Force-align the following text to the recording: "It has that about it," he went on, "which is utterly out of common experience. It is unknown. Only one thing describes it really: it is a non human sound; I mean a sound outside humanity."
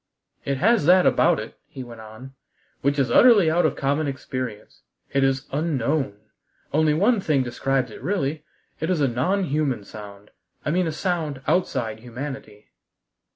"It 0.45 0.57
has 0.57 0.87
that 0.87 1.05
about 1.05 1.39
it," 1.39 1.59
he 1.67 1.83
went 1.83 2.01
on, 2.01 2.33
"which 2.81 2.97
is 2.97 3.11
utterly 3.11 3.51
out 3.51 3.67
of 3.67 3.75
common 3.75 4.07
experience. 4.07 4.81
It 5.13 5.23
is 5.23 5.45
unknown. 5.51 6.15
Only 6.73 6.95
one 6.95 7.21
thing 7.21 7.43
describes 7.43 7.91
it 7.91 8.01
really: 8.01 8.43
it 8.79 8.89
is 8.89 8.99
a 8.99 9.07
non 9.07 9.43
human 9.43 9.83
sound; 9.83 10.31
I 10.65 10.71
mean 10.71 10.87
a 10.87 10.91
sound 10.91 11.43
outside 11.47 11.99
humanity." 11.99 12.71